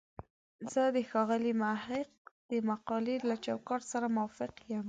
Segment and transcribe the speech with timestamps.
[0.71, 2.11] زه د ښاغلي محق
[2.51, 4.79] د مقالې له چوکاټ سره موافق یم.